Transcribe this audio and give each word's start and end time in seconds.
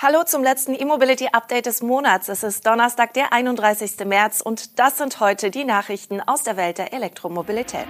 Hallo 0.00 0.22
zum 0.24 0.44
letzten 0.44 0.76
E-Mobility 0.80 1.26
Update 1.32 1.66
des 1.66 1.82
Monats. 1.82 2.28
Es 2.28 2.44
ist 2.44 2.64
Donnerstag, 2.64 3.14
der 3.14 3.32
31. 3.32 4.06
März 4.06 4.40
und 4.40 4.78
das 4.78 4.96
sind 4.96 5.18
heute 5.18 5.50
die 5.50 5.64
Nachrichten 5.64 6.20
aus 6.20 6.44
der 6.44 6.56
Welt 6.56 6.78
der 6.78 6.92
Elektromobilität. 6.92 7.88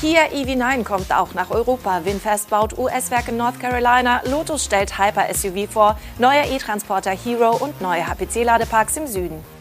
Kia 0.00 0.22
EV9 0.34 0.82
kommt 0.82 1.12
auch 1.14 1.34
nach 1.34 1.52
Europa. 1.52 2.04
Winfest 2.04 2.50
baut 2.50 2.76
US-Werk 2.76 3.28
in 3.28 3.36
North 3.36 3.60
Carolina. 3.60 4.22
Lotus 4.24 4.64
stellt 4.64 4.98
Hyper-SUV 4.98 5.70
vor. 5.70 6.00
Neuer 6.18 6.46
E-Transporter 6.50 7.12
Hero 7.12 7.54
und 7.54 7.80
neue 7.80 8.08
HPC-Ladeparks 8.08 8.96
im 8.96 9.06
Süden. 9.06 9.55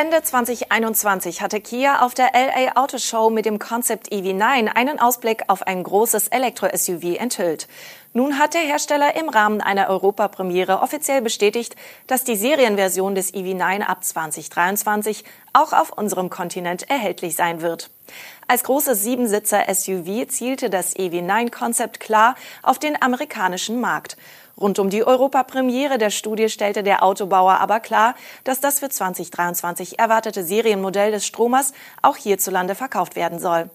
Ende 0.00 0.22
2021 0.22 1.42
hatte 1.42 1.60
Kia 1.60 2.02
auf 2.06 2.14
der 2.14 2.30
LA 2.32 2.80
Auto 2.80 2.98
Show 2.98 3.30
mit 3.30 3.46
dem 3.46 3.58
Concept 3.58 4.12
EV9 4.12 4.68
einen 4.68 5.00
Ausblick 5.00 5.42
auf 5.48 5.66
ein 5.66 5.82
großes 5.82 6.28
Elektro-SUV 6.28 7.16
enthüllt. 7.18 7.66
Nun 8.14 8.38
hat 8.38 8.54
der 8.54 8.62
Hersteller 8.62 9.16
im 9.16 9.28
Rahmen 9.28 9.60
einer 9.60 9.88
Europapremiere 9.88 10.80
offiziell 10.80 11.20
bestätigt, 11.20 11.76
dass 12.06 12.24
die 12.24 12.36
Serienversion 12.36 13.14
des 13.14 13.34
EV9 13.34 13.82
ab 13.82 14.02
2023 14.02 15.24
auch 15.52 15.72
auf 15.72 15.92
unserem 15.92 16.30
Kontinent 16.30 16.88
erhältlich 16.88 17.36
sein 17.36 17.60
wird. 17.60 17.90
Als 18.46 18.64
großes 18.64 19.02
Siebensitzer-SUV 19.02 20.26
zielte 20.28 20.70
das 20.70 20.96
EV9-Konzept 20.96 22.00
klar 22.00 22.34
auf 22.62 22.78
den 22.78 23.00
amerikanischen 23.00 23.78
Markt. 23.80 24.16
Rund 24.58 24.78
um 24.78 24.88
die 24.90 25.04
Europapremiere 25.04 25.98
der 25.98 26.10
Studie 26.10 26.48
stellte 26.48 26.82
der 26.82 27.04
Autobauer 27.04 27.60
aber 27.60 27.78
klar, 27.78 28.14
dass 28.42 28.60
das 28.60 28.80
für 28.80 28.88
2023 28.88 29.98
erwartete 29.98 30.42
Serienmodell 30.42 31.12
des 31.12 31.26
Stromers 31.26 31.72
auch 32.02 32.16
hierzulande 32.16 32.74
verkauft 32.74 33.14
werden 33.14 33.38
soll. 33.38 33.70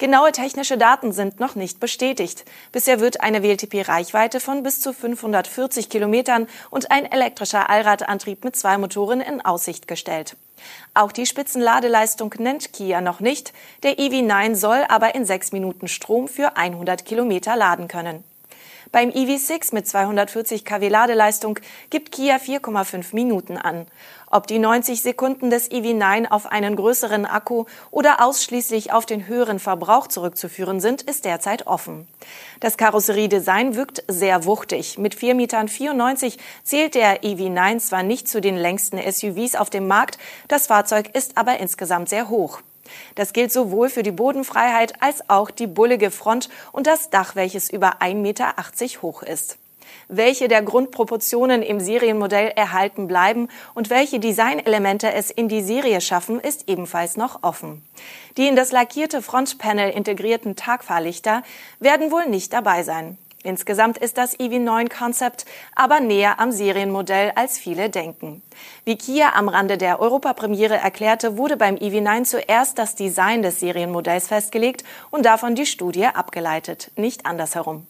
Genaue 0.00 0.32
technische 0.32 0.78
Daten 0.78 1.12
sind 1.12 1.40
noch 1.40 1.56
nicht 1.56 1.78
bestätigt. 1.78 2.46
Bisher 2.72 3.00
wird 3.00 3.20
eine 3.20 3.42
WLTP-Reichweite 3.42 4.40
von 4.40 4.62
bis 4.62 4.80
zu 4.80 4.94
540 4.94 5.90
Kilometern 5.90 6.48
und 6.70 6.90
ein 6.90 7.04
elektrischer 7.04 7.68
Allradantrieb 7.68 8.42
mit 8.42 8.56
zwei 8.56 8.78
Motoren 8.78 9.20
in 9.20 9.44
Aussicht 9.44 9.86
gestellt. 9.86 10.36
Auch 10.94 11.12
die 11.12 11.26
Spitzenladeleistung 11.26 12.34
nennt 12.38 12.72
Kia 12.72 13.02
noch 13.02 13.20
nicht. 13.20 13.52
Der 13.82 13.98
EV9 13.98 14.54
soll 14.54 14.86
aber 14.88 15.14
in 15.14 15.26
sechs 15.26 15.52
Minuten 15.52 15.86
Strom 15.86 16.28
für 16.28 16.56
100 16.56 17.04
Kilometer 17.04 17.54
laden 17.54 17.86
können. 17.86 18.24
Beim 18.92 19.10
EV6 19.10 19.72
mit 19.72 19.86
240 19.86 20.64
kW 20.64 20.88
Ladeleistung 20.88 21.60
gibt 21.90 22.10
Kia 22.10 22.38
4,5 22.38 23.14
Minuten 23.14 23.56
an. 23.56 23.86
Ob 24.32 24.48
die 24.48 24.58
90 24.58 25.00
Sekunden 25.00 25.48
des 25.48 25.70
EV9 25.70 26.28
auf 26.28 26.46
einen 26.46 26.74
größeren 26.74 27.24
Akku 27.24 27.66
oder 27.92 28.24
ausschließlich 28.24 28.92
auf 28.92 29.06
den 29.06 29.28
höheren 29.28 29.60
Verbrauch 29.60 30.08
zurückzuführen 30.08 30.80
sind, 30.80 31.02
ist 31.02 31.24
derzeit 31.24 31.68
offen. 31.68 32.08
Das 32.58 32.76
Karosseriedesign 32.76 33.76
wirkt 33.76 34.02
sehr 34.08 34.44
wuchtig. 34.44 34.98
Mit 34.98 35.14
4,94 35.14 35.34
Metern 35.34 35.68
zählt 36.64 36.96
der 36.96 37.22
EV9 37.22 37.78
zwar 37.78 38.02
nicht 38.02 38.26
zu 38.26 38.40
den 38.40 38.56
längsten 38.56 38.98
SUVs 38.98 39.54
auf 39.54 39.70
dem 39.70 39.86
Markt, 39.86 40.18
das 40.48 40.66
Fahrzeug 40.66 41.14
ist 41.14 41.38
aber 41.38 41.58
insgesamt 41.58 42.08
sehr 42.08 42.28
hoch. 42.28 42.60
Das 43.14 43.32
gilt 43.32 43.52
sowohl 43.52 43.88
für 43.88 44.02
die 44.02 44.12
Bodenfreiheit 44.12 45.02
als 45.02 45.28
auch 45.28 45.50
die 45.50 45.66
bullige 45.66 46.10
Front 46.10 46.48
und 46.72 46.86
das 46.86 47.10
Dach, 47.10 47.34
welches 47.36 47.70
über 47.70 48.00
1,80 48.00 48.14
Meter 48.14 48.54
hoch 49.02 49.22
ist. 49.22 49.58
Welche 50.08 50.48
der 50.48 50.62
Grundproportionen 50.62 51.62
im 51.62 51.80
Serienmodell 51.80 52.52
erhalten 52.56 53.06
bleiben 53.06 53.48
und 53.74 53.90
welche 53.90 54.18
Designelemente 54.18 55.12
es 55.12 55.30
in 55.30 55.48
die 55.48 55.62
Serie 55.62 56.00
schaffen, 56.00 56.40
ist 56.40 56.68
ebenfalls 56.68 57.16
noch 57.16 57.42
offen. 57.42 57.82
Die 58.36 58.48
in 58.48 58.56
das 58.56 58.72
lackierte 58.72 59.22
Frontpanel 59.22 59.90
integrierten 59.90 60.56
Tagfahrlichter 60.56 61.42
werden 61.78 62.10
wohl 62.10 62.26
nicht 62.26 62.52
dabei 62.52 62.82
sein. 62.82 63.18
Insgesamt 63.42 63.96
ist 63.96 64.18
das 64.18 64.38
EV9-Konzept 64.38 65.46
aber 65.74 66.00
näher 66.00 66.38
am 66.40 66.52
Serienmodell, 66.52 67.32
als 67.36 67.58
viele 67.58 67.88
denken. 67.88 68.42
Wie 68.84 68.96
Kia 68.96 69.32
am 69.34 69.48
Rande 69.48 69.78
der 69.78 70.00
Europapremiere 70.00 70.76
erklärte, 70.76 71.38
wurde 71.38 71.56
beim 71.56 71.76
EV9 71.76 72.24
zuerst 72.24 72.78
das 72.78 72.96
Design 72.96 73.42
des 73.42 73.60
Serienmodells 73.60 74.28
festgelegt 74.28 74.84
und 75.10 75.24
davon 75.24 75.54
die 75.54 75.64
Studie 75.64 76.06
abgeleitet, 76.06 76.90
nicht 76.96 77.24
andersherum. 77.24 77.86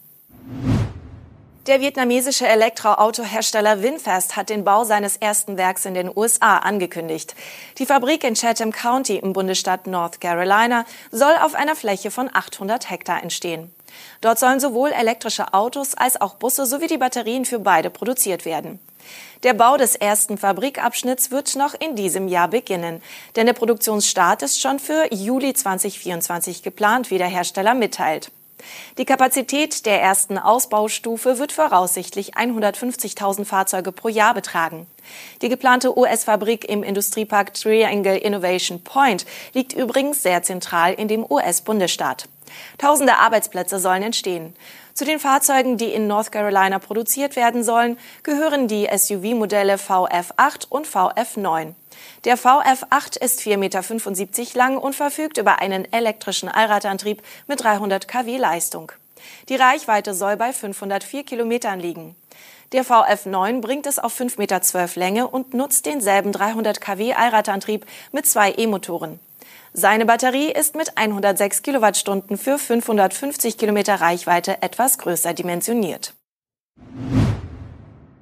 Der 1.67 1.79
vietnamesische 1.79 2.47
Elektroautohersteller 2.47 3.83
Winfast 3.83 4.35
hat 4.35 4.49
den 4.49 4.63
Bau 4.63 4.83
seines 4.83 5.17
ersten 5.17 5.57
Werks 5.57 5.85
in 5.85 5.93
den 5.93 6.09
USA 6.15 6.57
angekündigt. 6.57 7.35
Die 7.77 7.85
Fabrik 7.85 8.23
in 8.23 8.33
Chatham 8.33 8.71
County 8.71 9.17
im 9.17 9.33
Bundesstaat 9.33 9.85
North 9.85 10.19
Carolina 10.19 10.85
soll 11.11 11.35
auf 11.39 11.53
einer 11.53 11.75
Fläche 11.75 12.09
von 12.09 12.31
800 12.33 12.89
Hektar 12.89 13.21
entstehen. 13.21 13.71
Dort 14.21 14.39
sollen 14.39 14.59
sowohl 14.59 14.91
elektrische 14.91 15.53
Autos 15.53 15.95
als 15.95 16.19
auch 16.19 16.35
Busse 16.35 16.65
sowie 16.65 16.87
die 16.87 16.97
Batterien 16.97 17.45
für 17.45 17.59
beide 17.59 17.89
produziert 17.89 18.45
werden. 18.45 18.79
Der 19.43 19.53
Bau 19.53 19.77
des 19.77 19.95
ersten 19.95 20.37
Fabrikabschnitts 20.37 21.31
wird 21.31 21.55
noch 21.55 21.73
in 21.73 21.95
diesem 21.95 22.27
Jahr 22.27 22.47
beginnen, 22.47 23.01
denn 23.35 23.47
der 23.47 23.53
Produktionsstart 23.53 24.43
ist 24.43 24.61
schon 24.61 24.77
für 24.77 25.11
Juli 25.13 25.53
2024 25.53 26.61
geplant, 26.61 27.09
wie 27.09 27.17
der 27.17 27.27
Hersteller 27.27 27.73
mitteilt. 27.73 28.31
Die 28.97 29.05
Kapazität 29.05 29.85
der 29.85 30.01
ersten 30.01 30.37
Ausbaustufe 30.37 31.39
wird 31.39 31.51
voraussichtlich 31.51 32.35
150.000 32.35 33.45
Fahrzeuge 33.45 33.91
pro 33.91 34.07
Jahr 34.07 34.33
betragen. 34.33 34.87
Die 35.41 35.49
geplante 35.49 35.97
US-Fabrik 35.97 36.67
im 36.69 36.83
Industriepark 36.83 37.53
Triangle 37.53 38.17
Innovation 38.17 38.83
Point 38.83 39.25
liegt 39.53 39.73
übrigens 39.73 40.23
sehr 40.23 40.43
zentral 40.43 40.93
in 40.93 41.07
dem 41.07 41.25
US-Bundesstaat. 41.29 42.27
Tausende 42.77 43.17
Arbeitsplätze 43.17 43.79
sollen 43.79 44.03
entstehen. 44.03 44.55
Zu 44.93 45.05
den 45.05 45.19
Fahrzeugen, 45.19 45.77
die 45.77 45.93
in 45.93 46.07
North 46.07 46.31
Carolina 46.31 46.79
produziert 46.79 47.35
werden 47.35 47.63
sollen, 47.63 47.97
gehören 48.23 48.67
die 48.67 48.87
SUV-Modelle 48.93 49.75
VF8 49.75 50.67
und 50.69 50.85
VF9. 50.85 51.73
Der 52.25 52.37
VF8 52.37 53.19
ist 53.19 53.41
4,75 53.41 53.57
Meter 53.57 54.57
lang 54.57 54.77
und 54.77 54.95
verfügt 54.95 55.37
über 55.37 55.59
einen 55.59 55.91
elektrischen 55.91 56.49
Allradantrieb 56.49 57.21
mit 57.47 57.63
300 57.63 58.07
kW 58.07 58.37
Leistung. 58.37 58.91
Die 59.49 59.55
Reichweite 59.55 60.13
soll 60.13 60.37
bei 60.37 60.53
504 60.53 61.23
Kilometern 61.23 61.79
liegen. 61.79 62.15
Der 62.71 62.85
VF9 62.85 63.59
bringt 63.59 63.85
es 63.85 63.99
auf 63.99 64.19
5,12 64.19 64.37
Meter 64.37 64.99
Länge 64.99 65.27
und 65.27 65.53
nutzt 65.53 65.85
denselben 65.85 66.31
300 66.31 66.79
kW 66.79 67.13
Allradantrieb 67.13 67.85
mit 68.11 68.25
zwei 68.25 68.53
E-Motoren. 68.53 69.19
Seine 69.73 70.05
Batterie 70.05 70.51
ist 70.51 70.75
mit 70.75 70.97
106 70.97 71.63
Kilowattstunden 71.63 72.37
für 72.37 72.57
550 72.57 73.57
Kilometer 73.57 73.95
Reichweite 73.95 74.61
etwas 74.61 74.97
größer 74.97 75.33
dimensioniert. 75.33 76.13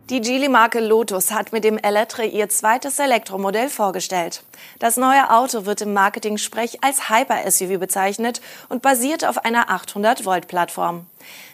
Die 0.10 0.22
Geely-Marke 0.22 0.80
Lotus 0.80 1.30
hat 1.30 1.52
mit 1.52 1.64
dem 1.64 1.78
Elettre 1.78 2.26
ihr 2.26 2.50
zweites 2.50 2.98
Elektromodell 2.98 3.70
vorgestellt. 3.70 4.42
Das 4.80 4.98
neue 4.98 5.30
Auto 5.30 5.68
wird 5.68 5.82
im 5.82 5.94
Marketing-Sprech 5.94 6.84
als 6.84 7.12
Hyper-SUV 7.12 7.80
bezeichnet 7.80 8.42
und 8.70 8.82
basiert 8.82 9.24
auf 9.24 9.46
einer 9.46 9.70
800-Volt-Plattform. 9.70 11.06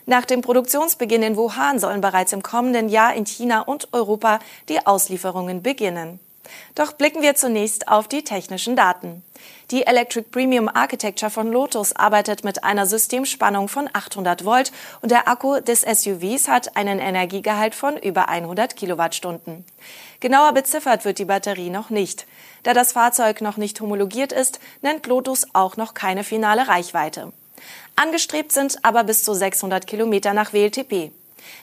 Nach 0.06 0.24
dem 0.24 0.40
Produktionsbeginn 0.40 1.24
in 1.24 1.36
Wuhan 1.36 1.80
sollen 1.80 2.00
bereits 2.00 2.32
im 2.32 2.44
kommenden 2.44 2.88
Jahr 2.88 3.14
in 3.14 3.26
China 3.26 3.60
und 3.60 3.90
Europa 3.92 4.40
die 4.70 4.88
Auslieferungen 4.88 5.62
beginnen. 5.62 6.22
Doch 6.76 6.94
blicken 6.94 7.22
wir 7.22 7.36
zunächst 7.36 7.88
auf 7.88 8.08
die 8.08 8.24
technischen 8.24 8.76
Daten. 8.76 9.24
Die 9.72 9.86
Electric 9.86 10.30
Premium 10.30 10.68
Architecture 10.68 11.32
von 11.32 11.52
Lotus 11.52 11.96
arbeitet 11.96 12.44
mit 12.44 12.64
einer 12.64 12.86
Systemspannung 12.86 13.68
von 13.68 13.90
800 13.92 14.46
Volt 14.46 14.72
und 15.02 15.10
der 15.10 15.28
Akku 15.28 15.60
des 15.60 15.82
SUVs 15.82 16.48
hat 16.48 16.76
einen 16.78 17.00
Energiegehalt 17.00 17.74
von 17.74 17.98
über 17.98 18.30
100 18.30 18.76
Kilowattstunden. 18.76 19.66
Genauer 20.20 20.54
beziffert 20.54 21.06
wird 21.06 21.20
die 21.20 21.26
Batterie 21.26 21.70
noch 21.70 21.90
nicht. 21.90 22.28
Da 22.64 22.74
das 22.74 22.92
Fahrzeug 22.92 23.42
noch 23.42 23.58
nicht 23.58 23.82
homologiert 23.82 24.32
ist, 24.32 24.60
nennt 24.82 25.08
Lotus 25.08 25.48
auch 25.54 25.78
noch 25.78 25.94
keine 25.94 26.24
finale 26.24 26.68
Reichweite. 26.68 27.32
Angestrebt 27.96 28.52
sind 28.52 28.84
aber 28.84 29.04
bis 29.04 29.24
zu 29.24 29.34
600 29.34 29.88
Kilometer 29.88 30.34
nach 30.34 30.53
WLTP. 30.53 31.12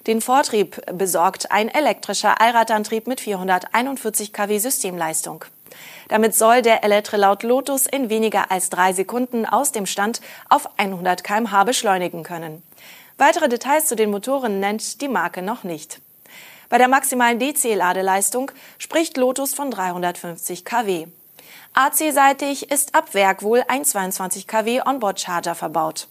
Den 0.06 0.20
Vortrieb 0.20 0.80
besorgt 0.92 1.50
ein 1.50 1.68
elektrischer 1.68 2.40
Allradantrieb 2.40 3.06
mit 3.06 3.20
441 3.20 4.32
kW 4.32 4.58
Systemleistung. 4.58 5.44
Damit 6.08 6.34
soll 6.34 6.62
der 6.62 6.84
Elettre 6.84 7.16
laut 7.16 7.42
Lotus 7.42 7.86
in 7.86 8.10
weniger 8.10 8.50
als 8.50 8.68
drei 8.70 8.92
Sekunden 8.92 9.46
aus 9.46 9.72
dem 9.72 9.86
Stand 9.86 10.20
auf 10.48 10.68
100 10.76 11.24
kmh 11.24 11.64
beschleunigen 11.64 12.22
können. 12.22 12.62
Weitere 13.18 13.48
Details 13.48 13.86
zu 13.86 13.96
den 13.96 14.10
Motoren 14.10 14.60
nennt 14.60 15.00
die 15.00 15.08
Marke 15.08 15.42
noch 15.42 15.64
nicht. 15.64 16.00
Bei 16.68 16.78
der 16.78 16.88
maximalen 16.88 17.38
DC-Ladeleistung 17.38 18.50
spricht 18.78 19.16
Lotus 19.16 19.54
von 19.54 19.70
350 19.70 20.64
kW. 20.64 21.06
AC-seitig 21.74 22.70
ist 22.70 22.94
ab 22.94 23.14
Werk 23.14 23.42
wohl 23.42 23.62
ein 23.68 23.84
22 23.84 24.46
kW 24.46 24.82
Onboard-Charger 24.84 25.54
verbaut. 25.54 26.08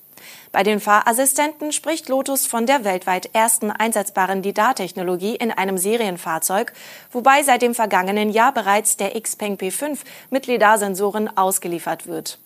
Bei 0.52 0.64
den 0.64 0.80
Fahrassistenten 0.80 1.72
spricht 1.72 2.10
Lotus 2.10 2.46
von 2.46 2.66
der 2.66 2.84
weltweit 2.84 3.30
ersten 3.34 3.72
einsetzbaren 3.72 4.44
LiDAR-Technologie 4.44 5.36
in 5.36 5.52
einem 5.52 5.78
Serienfahrzeug, 5.78 6.74
wobei 7.12 7.44
seit 7.44 7.62
dem 7.62 7.76
vergangenen 7.76 8.30
Jahr 8.30 8.54
bereits 8.54 8.98
der 8.98 9.20
Xpeng 9.20 9.56
P5 9.56 10.00
mit 10.30 10.48
LiDAR-Sensoren 10.48 11.38
ausgeliefert 11.38 12.08
wird. 12.08 12.40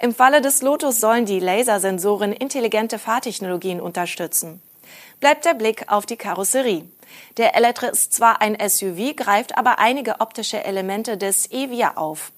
Im 0.00 0.14
Falle 0.14 0.40
des 0.40 0.62
Lotus 0.62 1.00
sollen 1.00 1.26
die 1.26 1.40
Lasersensoren 1.40 2.32
intelligente 2.32 2.98
Fahrtechnologien 2.98 3.80
unterstützen. 3.80 4.60
Bleibt 5.20 5.44
der 5.44 5.54
Blick 5.54 5.90
auf 5.90 6.06
die 6.06 6.16
Karosserie. 6.16 6.84
Der 7.36 7.54
Electre 7.54 7.86
ist 7.86 8.12
zwar 8.12 8.40
ein 8.40 8.56
SUV, 8.60 9.14
greift 9.16 9.56
aber 9.56 9.78
einige 9.78 10.20
optische 10.20 10.64
Elemente 10.64 11.16
des 11.16 11.50
Evia 11.50 11.96
auf. 11.96 12.32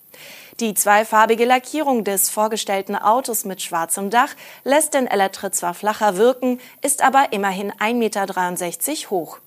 Die 0.60 0.74
zweifarbige 0.74 1.46
Lackierung 1.46 2.04
des 2.04 2.30
vorgestellten 2.30 2.94
Autos 2.94 3.44
mit 3.44 3.60
schwarzem 3.60 4.10
Dach 4.10 4.36
lässt 4.62 4.94
den 4.94 5.08
Electre 5.08 5.50
zwar 5.50 5.74
flacher 5.74 6.16
wirken, 6.16 6.60
ist 6.80 7.02
aber 7.02 7.32
immerhin 7.32 7.72
1,63 7.72 7.94
Meter 7.94 9.10
hoch. 9.10 9.38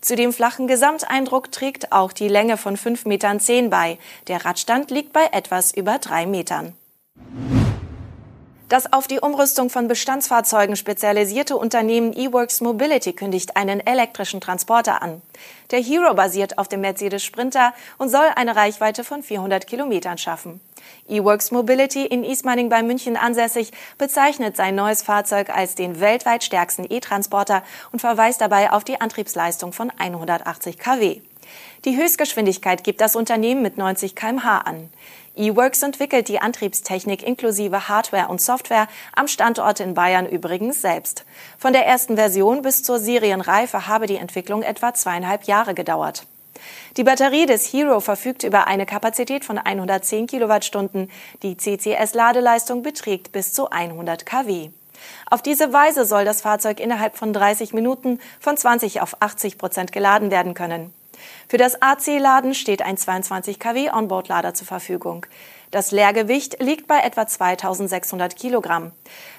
Zu 0.00 0.16
dem 0.16 0.32
flachen 0.32 0.66
Gesamteindruck 0.66 1.52
trägt 1.52 1.92
auch 1.92 2.12
die 2.12 2.28
Länge 2.28 2.56
von 2.56 2.76
5,10 2.76 3.08
Metern 3.08 3.70
bei. 3.70 3.98
Der 4.28 4.46
Radstand 4.46 4.90
liegt 4.90 5.12
bei 5.12 5.28
etwas 5.32 5.74
über 5.74 5.98
drei 5.98 6.24
Metern. 6.24 6.74
Das 8.68 8.92
auf 8.92 9.06
die 9.06 9.20
Umrüstung 9.20 9.70
von 9.70 9.86
Bestandsfahrzeugen 9.86 10.74
spezialisierte 10.74 11.56
Unternehmen 11.56 12.12
eWorks 12.12 12.60
Mobility 12.60 13.12
kündigt 13.12 13.56
einen 13.56 13.78
elektrischen 13.78 14.40
Transporter 14.40 15.02
an. 15.02 15.22
Der 15.70 15.80
Hero 15.80 16.14
basiert 16.14 16.58
auf 16.58 16.66
dem 16.66 16.80
Mercedes 16.80 17.22
Sprinter 17.22 17.74
und 17.96 18.08
soll 18.08 18.26
eine 18.34 18.56
Reichweite 18.56 19.04
von 19.04 19.22
400 19.22 19.68
Kilometern 19.68 20.18
schaffen. 20.18 20.60
eWorks 21.08 21.52
Mobility 21.52 22.06
in 22.06 22.24
Ismaning 22.24 22.68
bei 22.68 22.82
München 22.82 23.16
ansässig 23.16 23.70
bezeichnet 23.98 24.56
sein 24.56 24.74
neues 24.74 25.02
Fahrzeug 25.02 25.50
als 25.50 25.76
den 25.76 26.00
weltweit 26.00 26.42
stärksten 26.42 26.86
E-Transporter 26.90 27.62
und 27.92 28.00
verweist 28.00 28.40
dabei 28.40 28.72
auf 28.72 28.82
die 28.82 29.00
Antriebsleistung 29.00 29.72
von 29.72 29.92
180 29.96 30.76
kW. 30.76 31.20
Die 31.84 31.96
Höchstgeschwindigkeit 31.96 32.84
gibt 32.84 33.00
das 33.00 33.16
Unternehmen 33.16 33.62
mit 33.62 33.78
90 33.78 34.14
kmh 34.14 34.58
an. 34.58 34.90
eWorks 35.36 35.82
entwickelt 35.82 36.28
die 36.28 36.40
Antriebstechnik 36.40 37.22
inklusive 37.22 37.88
Hardware 37.88 38.28
und 38.28 38.40
Software 38.40 38.88
am 39.14 39.28
Standort 39.28 39.80
in 39.80 39.94
Bayern 39.94 40.26
übrigens 40.26 40.80
selbst. 40.80 41.24
Von 41.58 41.72
der 41.72 41.86
ersten 41.86 42.16
Version 42.16 42.62
bis 42.62 42.82
zur 42.82 42.98
Serienreife 42.98 43.86
habe 43.86 44.06
die 44.06 44.16
Entwicklung 44.16 44.62
etwa 44.62 44.94
zweieinhalb 44.94 45.44
Jahre 45.44 45.74
gedauert. 45.74 46.26
Die 46.96 47.04
Batterie 47.04 47.46
des 47.46 47.72
Hero 47.72 48.00
verfügt 48.00 48.42
über 48.42 48.66
eine 48.66 48.86
Kapazität 48.86 49.44
von 49.44 49.58
110 49.58 50.26
Kilowattstunden. 50.26 51.10
Die 51.42 51.56
CCS-Ladeleistung 51.56 52.82
beträgt 52.82 53.32
bis 53.32 53.52
zu 53.52 53.70
100 53.70 54.24
kW. 54.24 54.70
Auf 55.30 55.42
diese 55.42 55.72
Weise 55.72 56.04
soll 56.04 56.24
das 56.24 56.40
Fahrzeug 56.40 56.80
innerhalb 56.80 57.16
von 57.16 57.32
30 57.32 57.74
Minuten 57.74 58.18
von 58.40 58.56
20 58.56 59.00
auf 59.00 59.20
80 59.20 59.58
Prozent 59.58 59.92
geladen 59.92 60.30
werden 60.30 60.54
können. 60.54 60.92
Für 61.48 61.58
das 61.58 61.80
AC-Laden 61.80 62.54
steht 62.54 62.82
ein 62.82 62.96
22 62.96 63.58
kW 63.58 63.90
Onboard-Lader 63.90 64.54
zur 64.54 64.66
Verfügung. 64.66 65.26
Das 65.70 65.90
Leergewicht 65.90 66.62
liegt 66.62 66.86
bei 66.86 67.00
etwa 67.00 67.26
2600 67.26 68.36
Kilogramm. 68.36 68.92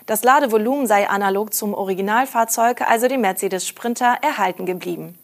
Das 0.05 0.23
Ladevolumen 0.23 0.87
sei 0.87 1.09
analog 1.09 1.53
zum 1.53 1.73
Originalfahrzeug, 1.73 2.81
also 2.81 3.07
dem 3.07 3.21
Mercedes 3.21 3.67
Sprinter, 3.67 4.17
erhalten 4.21 4.65
geblieben. 4.65 5.17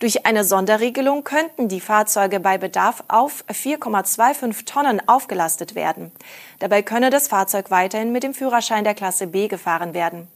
Durch 0.00 0.24
eine 0.24 0.44
Sonderregelung 0.44 1.24
könnten 1.24 1.68
die 1.68 1.80
Fahrzeuge 1.80 2.40
bei 2.40 2.56
Bedarf 2.56 3.04
auf 3.08 3.44
4,25 3.50 4.64
Tonnen 4.64 5.06
aufgelastet 5.06 5.74
werden. 5.74 6.10
Dabei 6.58 6.80
könne 6.80 7.10
das 7.10 7.28
Fahrzeug 7.28 7.70
weiterhin 7.70 8.10
mit 8.10 8.22
dem 8.22 8.32
Führerschein 8.32 8.84
der 8.84 8.94
Klasse 8.94 9.26
B 9.26 9.46
gefahren 9.46 9.92
werden. 9.92 10.26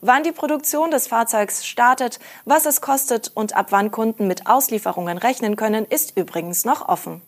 Wann 0.00 0.22
die 0.22 0.32
Produktion 0.32 0.90
des 0.90 1.06
Fahrzeugs 1.06 1.66
startet, 1.66 2.18
was 2.44 2.66
es 2.66 2.80
kostet 2.80 3.32
und 3.34 3.56
ab 3.56 3.66
wann 3.70 3.90
Kunden 3.90 4.26
mit 4.26 4.46
Auslieferungen 4.46 5.18
rechnen 5.18 5.56
können, 5.56 5.84
ist 5.84 6.16
übrigens 6.16 6.64
noch 6.64 6.88
offen. 6.88 7.22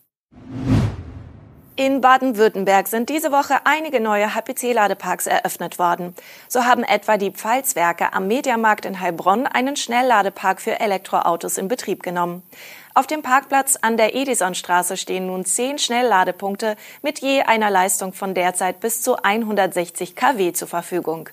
In 1.80 2.02
Baden-Württemberg 2.02 2.88
sind 2.88 3.08
diese 3.08 3.32
Woche 3.32 3.54
einige 3.64 4.00
neue 4.00 4.34
HPC-Ladeparks 4.34 5.26
eröffnet 5.26 5.78
worden. 5.78 6.14
So 6.46 6.66
haben 6.66 6.84
etwa 6.84 7.16
die 7.16 7.30
Pfalzwerke 7.30 8.12
am 8.12 8.26
Mediamarkt 8.26 8.84
in 8.84 9.00
Heilbronn 9.00 9.46
einen 9.46 9.76
Schnellladepark 9.76 10.60
für 10.60 10.78
Elektroautos 10.78 11.56
in 11.56 11.68
Betrieb 11.68 12.02
genommen. 12.02 12.42
Auf 12.92 13.06
dem 13.06 13.22
Parkplatz 13.22 13.78
an 13.80 13.96
der 13.96 14.16
Edisonstraße 14.16 14.96
stehen 14.96 15.26
nun 15.26 15.44
zehn 15.44 15.78
Schnellladepunkte 15.78 16.76
mit 17.02 17.20
je 17.20 17.42
einer 17.42 17.70
Leistung 17.70 18.12
von 18.12 18.34
derzeit 18.34 18.80
bis 18.80 19.00
zu 19.00 19.22
160 19.22 20.16
kW 20.16 20.52
zur 20.52 20.66
Verfügung. 20.66 21.28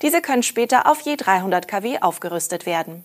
Diese 0.00 0.22
können 0.22 0.42
später 0.42 0.90
auf 0.90 1.00
je 1.00 1.16
300 1.16 1.68
kW 1.68 1.98
aufgerüstet 2.00 2.64
werden. 2.64 3.04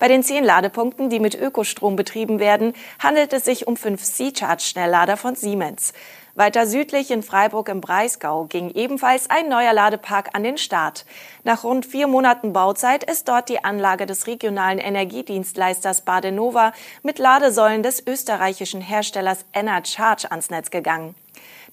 Bei 0.00 0.08
den 0.08 0.24
zehn 0.24 0.42
Ladepunkten, 0.42 1.10
die 1.10 1.20
mit 1.20 1.36
Ökostrom 1.36 1.94
betrieben 1.94 2.40
werden, 2.40 2.74
handelt 2.98 3.32
es 3.32 3.44
sich 3.44 3.68
um 3.68 3.76
fünf 3.76 4.02
C-Charge-Schnelllader 4.02 5.16
von 5.16 5.36
Siemens. 5.36 5.92
Weiter 6.36 6.66
südlich 6.66 7.12
in 7.12 7.22
Freiburg 7.22 7.68
im 7.68 7.80
Breisgau 7.80 8.46
ging 8.46 8.70
ebenfalls 8.70 9.30
ein 9.30 9.48
neuer 9.48 9.72
Ladepark 9.72 10.30
an 10.32 10.42
den 10.42 10.58
Start. 10.58 11.06
Nach 11.44 11.62
rund 11.62 11.86
vier 11.86 12.08
Monaten 12.08 12.52
Bauzeit 12.52 13.04
ist 13.04 13.28
dort 13.28 13.48
die 13.48 13.62
Anlage 13.62 14.04
des 14.04 14.26
regionalen 14.26 14.78
Energiedienstleisters 14.78 16.00
Badenova 16.00 16.72
mit 17.04 17.20
Ladesäulen 17.20 17.84
des 17.84 18.04
österreichischen 18.04 18.80
Herstellers 18.80 19.44
Enercharge 19.52 20.28
ans 20.32 20.50
Netz 20.50 20.72
gegangen. 20.72 21.14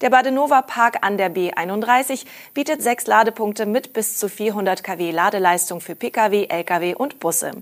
Der 0.02 0.10
Badenova 0.10 0.62
Park 0.62 0.98
an 1.02 1.16
der 1.16 1.32
B31 1.32 2.26
bietet 2.54 2.82
sechs 2.82 3.06
Ladepunkte 3.06 3.66
mit 3.66 3.92
bis 3.92 4.16
zu 4.18 4.28
400 4.28 4.82
kW 4.82 5.12
Ladeleistung 5.12 5.80
für 5.80 5.94
Pkw, 5.94 6.46
Lkw 6.48 6.94
und 6.96 7.20
Busse. 7.20 7.52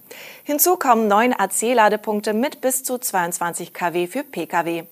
Hinzu 0.43 0.77
kommen 0.77 1.07
neun 1.07 1.35
AC-Ladepunkte 1.35 2.33
mit 2.33 2.63
bis 2.63 2.83
zu 2.83 2.97
22 2.97 3.75
kW 3.75 4.07
für 4.07 4.25
Pkw. 4.25 4.85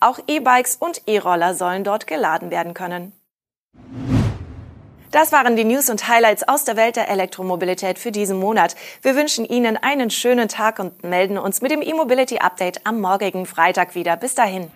Auch 0.00 0.18
E-Bikes 0.26 0.76
und 0.76 1.02
E-Roller 1.06 1.54
sollen 1.54 1.84
dort 1.84 2.06
geladen 2.06 2.50
werden 2.50 2.72
können. 2.72 3.12
Das 5.10 5.30
waren 5.30 5.56
die 5.56 5.64
News 5.64 5.90
und 5.90 6.08
Highlights 6.08 6.48
aus 6.48 6.64
der 6.64 6.76
Welt 6.76 6.96
der 6.96 7.10
Elektromobilität 7.10 7.98
für 7.98 8.12
diesen 8.12 8.38
Monat. 8.38 8.76
Wir 9.02 9.14
wünschen 9.14 9.44
Ihnen 9.44 9.76
einen 9.76 10.08
schönen 10.08 10.48
Tag 10.48 10.78
und 10.78 11.04
melden 11.04 11.36
uns 11.36 11.60
mit 11.60 11.70
dem 11.70 11.82
E-Mobility 11.82 12.38
Update 12.38 12.86
am 12.86 13.02
morgigen 13.02 13.44
Freitag 13.44 13.94
wieder. 13.94 14.16
Bis 14.16 14.34
dahin. 14.34 14.70